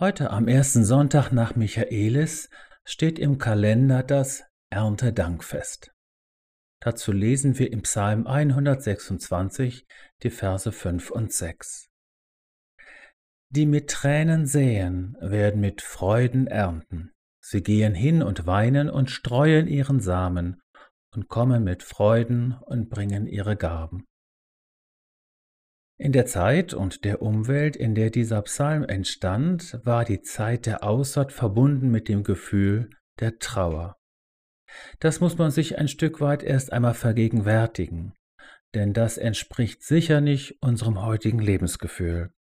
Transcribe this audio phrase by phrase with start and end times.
[0.00, 2.48] Heute am ersten Sonntag nach Michaelis
[2.84, 5.92] steht im Kalender das Erntedankfest.
[6.80, 9.86] Dazu lesen wir im Psalm 126
[10.22, 11.90] die Verse 5 und 6.
[13.50, 17.12] Die mit Tränen säen, werden mit Freuden ernten.
[17.44, 20.62] Sie gehen hin und weinen und streuen ihren Samen
[21.14, 24.06] und kommen mit Freuden und bringen ihre Gaben.
[26.00, 30.82] In der Zeit und der Umwelt, in der dieser Psalm entstand, war die Zeit der
[30.82, 32.88] Aussaat verbunden mit dem Gefühl
[33.20, 33.98] der Trauer.
[34.98, 38.14] Das muss man sich ein Stück weit erst einmal vergegenwärtigen,
[38.72, 42.32] denn das entspricht sicher nicht unserem heutigen Lebensgefühl.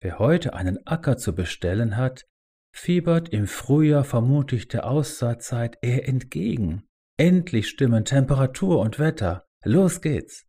[0.00, 2.24] Wer heute einen Acker zu bestellen hat,
[2.72, 6.88] fiebert im Frühjahr vermutlich der Aussaatzeit eher entgegen.
[7.18, 9.44] Endlich stimmen Temperatur und Wetter.
[9.64, 10.46] Los geht's.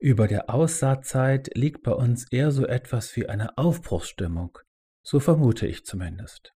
[0.00, 4.58] Über der Aussaatzeit liegt bei uns eher so etwas wie eine Aufbruchsstimmung,
[5.02, 6.54] so vermute ich zumindest.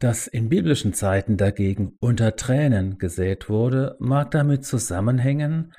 [0.00, 5.72] Dass in biblischen Zeiten dagegen unter Tränen gesät wurde, mag damit zusammenhängen,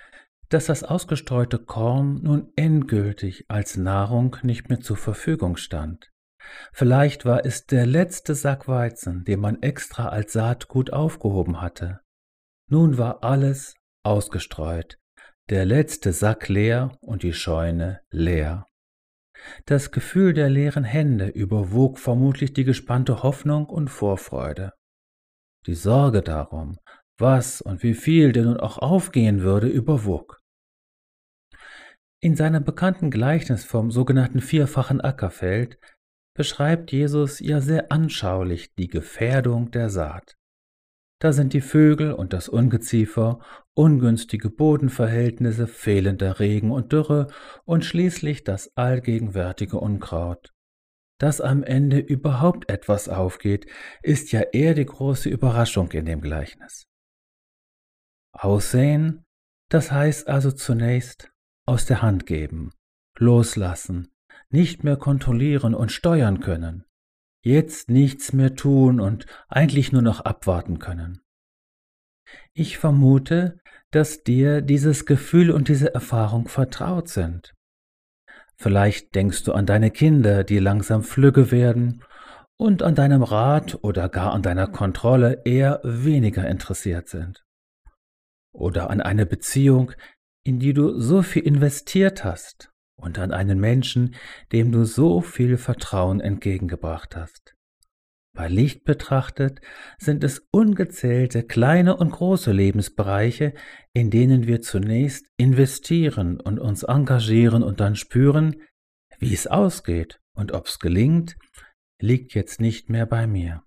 [0.50, 6.10] dass das ausgestreute Korn nun endgültig als Nahrung nicht mehr zur Verfügung stand.
[6.72, 12.00] Vielleicht war es der letzte Sack Weizen, den man extra als Saatgut aufgehoben hatte.
[12.70, 14.98] Nun war alles ausgestreut,
[15.50, 18.66] der letzte Sack leer und die Scheune leer.
[19.66, 24.74] Das Gefühl der leeren Hände überwog vermutlich die gespannte Hoffnung und Vorfreude.
[25.66, 26.78] Die Sorge darum,
[27.18, 30.42] was und wie viel denn nun auch aufgehen würde, überwog.
[32.20, 35.78] In seinem bekannten Gleichnis vom sogenannten vierfachen Ackerfeld
[36.36, 40.36] beschreibt Jesus ja sehr anschaulich die Gefährdung der Saat.
[41.20, 43.40] Da sind die Vögel und das Ungeziefer,
[43.74, 47.28] ungünstige Bodenverhältnisse, fehlender Regen und Dürre
[47.66, 50.54] und schließlich das allgegenwärtige Unkraut.
[51.20, 53.66] Dass am Ende überhaupt etwas aufgeht,
[54.04, 56.86] ist ja eher die große Überraschung in dem Gleichnis.
[58.32, 59.26] Aussehen,
[59.70, 61.32] das heißt also zunächst
[61.66, 62.72] aus der Hand geben,
[63.18, 64.10] loslassen,
[64.50, 66.88] nicht mehr kontrollieren und steuern können
[67.42, 71.22] jetzt nichts mehr tun und eigentlich nur noch abwarten können.
[72.54, 73.60] Ich vermute,
[73.92, 77.54] dass dir dieses Gefühl und diese Erfahrung vertraut sind.
[78.56, 82.04] Vielleicht denkst du an deine Kinder, die langsam flügge werden
[82.58, 87.46] und an deinem Rat oder gar an deiner Kontrolle eher weniger interessiert sind.
[88.52, 89.92] Oder an eine Beziehung,
[90.44, 94.16] in die du so viel investiert hast und an einen Menschen,
[94.52, 97.56] dem du so viel Vertrauen entgegengebracht hast.
[98.38, 99.62] Bei Licht betrachtet
[99.98, 103.54] sind es ungezählte kleine und große Lebensbereiche,
[103.94, 108.62] in denen wir zunächst investieren und uns engagieren und dann spüren,
[109.18, 111.36] wie es ausgeht und ob es gelingt,
[112.00, 113.64] liegt jetzt nicht mehr bei mir.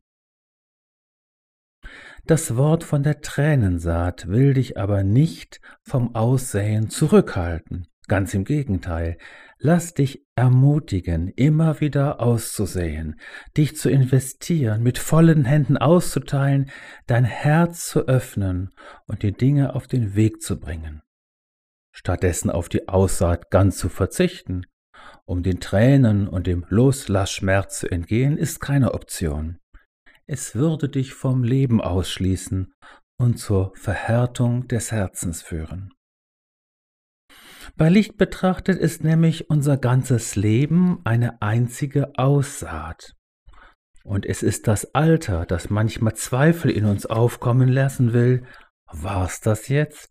[2.27, 7.90] Das Wort von der Tränensaat will dich aber nicht vom Aussäen zurückhalten.
[8.11, 9.19] Ganz im Gegenteil,
[9.61, 13.21] lass dich ermutigen, immer wieder auszusäen,
[13.57, 16.71] dich zu investieren, mit vollen Händen auszuteilen,
[17.07, 18.75] dein Herz zu öffnen
[19.07, 21.03] und die Dinge auf den Weg zu bringen.
[21.95, 24.67] Stattdessen auf die Aussaat ganz zu verzichten,
[25.25, 29.61] um den Tränen und dem Loslassschmerz zu entgehen, ist keine Option.
[30.27, 32.73] Es würde dich vom Leben ausschließen
[33.21, 35.93] und zur Verhärtung des Herzens führen.
[37.77, 43.17] Bei Licht betrachtet ist nämlich unser ganzes Leben eine einzige Aussaat.
[44.05, 48.45] Und es ist das Alter, das manchmal Zweifel in uns aufkommen lassen will.
[48.87, 50.11] War's das jetzt?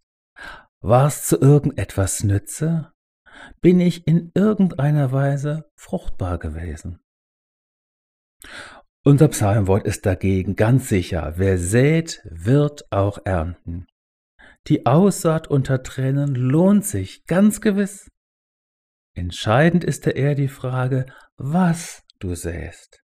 [0.81, 2.92] War's zu irgendetwas nütze?
[3.62, 7.00] Bin ich in irgendeiner Weise fruchtbar gewesen?
[9.03, 13.88] Unser Psalmwort ist dagegen ganz sicher, wer sät, wird auch ernten.
[14.69, 18.07] Die Aussaat unter Tränen lohnt sich, ganz gewiss.
[19.16, 21.08] Entscheidend ist eher die Frage,
[21.38, 23.02] was du säst.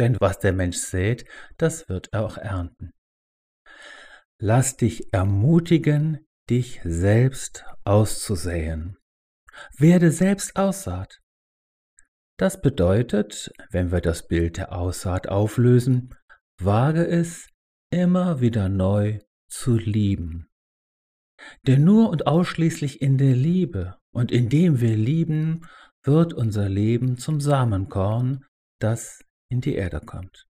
[0.00, 1.24] Denn was der Mensch sät,
[1.56, 2.90] das wird er auch ernten.
[4.40, 8.96] Lass dich ermutigen, dich selbst auszusäen.
[9.78, 11.20] Werde selbst Aussaat.
[12.36, 16.12] Das bedeutet, wenn wir das Bild der Aussaat auflösen,
[16.58, 17.48] wage es,
[17.90, 20.48] immer wieder neu zu lieben.
[21.66, 25.66] Denn nur und ausschließlich in der Liebe und indem wir lieben,
[26.02, 28.44] wird unser Leben zum Samenkorn,
[28.78, 30.46] das in die Erde kommt.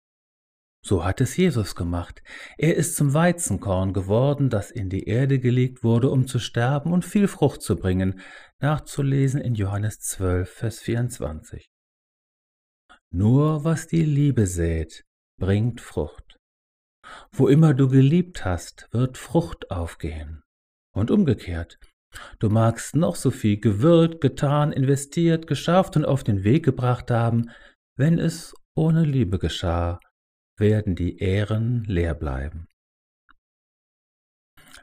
[0.82, 2.22] So hat es Jesus gemacht.
[2.56, 7.04] Er ist zum Weizenkorn geworden, das in die Erde gelegt wurde, um zu sterben und
[7.04, 8.20] viel Frucht zu bringen,
[8.60, 11.68] nachzulesen in Johannes 12, Vers 24.
[13.10, 15.04] Nur was die Liebe sät,
[15.38, 16.38] bringt Frucht.
[17.32, 20.42] Wo immer du geliebt hast, wird Frucht aufgehen.
[20.92, 21.78] Und umgekehrt,
[22.38, 27.50] du magst noch so viel gewirkt, getan, investiert, geschafft und auf den Weg gebracht haben,
[27.96, 30.00] wenn es ohne Liebe geschah,
[30.58, 32.66] werden die Ehren leer bleiben.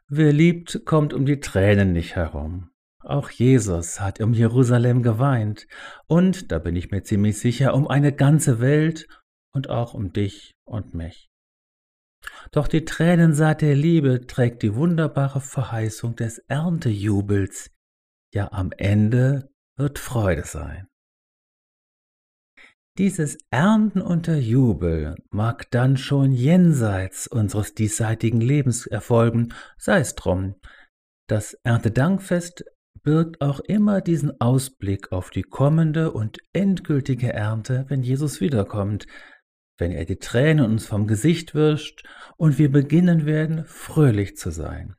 [0.10, 2.70] Wer liebt, kommt um die Tränen nicht herum.
[3.04, 5.68] Auch Jesus hat um Jerusalem geweint
[6.08, 9.08] und, da bin ich mir ziemlich sicher, um eine ganze Welt
[9.54, 11.27] und auch um dich und mich.
[12.52, 17.72] Doch die Tränensaat der Liebe trägt die wunderbare Verheißung des Erntejubels.
[18.34, 20.88] Ja, am Ende wird Freude sein.
[22.98, 30.56] Dieses Ernten unter Jubel mag dann schon jenseits unseres diesseitigen Lebens erfolgen, sei es drum.
[31.28, 32.66] Das Erntedankfest
[33.04, 39.06] birgt auch immer diesen Ausblick auf die kommende und endgültige Ernte, wenn Jesus wiederkommt,
[39.78, 42.08] wenn er die Tränen uns vom Gesicht wischt
[42.38, 44.96] und wir beginnen werden, fröhlich zu sein.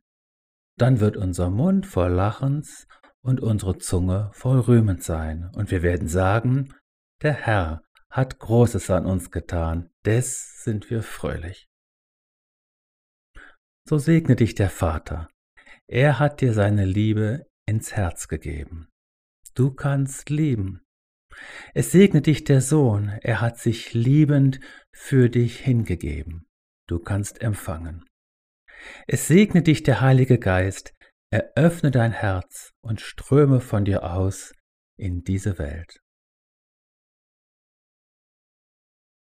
[0.77, 2.87] Dann wird unser Mund voll Lachens
[3.21, 6.75] und unsere Zunge voll Rühmens sein, und wir werden sagen,
[7.23, 11.69] der Herr hat Großes an uns getan, des sind wir fröhlich.
[13.85, 15.29] So segne dich der Vater.
[15.87, 18.89] Er hat dir seine Liebe ins Herz gegeben.
[19.55, 20.87] Du kannst lieben.
[21.75, 24.61] Es segne dich der Sohn, er hat sich liebend
[24.93, 26.47] für dich hingegeben.
[26.87, 28.05] Du kannst empfangen.
[29.07, 30.95] Es segne dich der Heilige Geist,
[31.31, 34.53] eröffne dein Herz und ströme von dir aus
[34.97, 36.01] in diese Welt.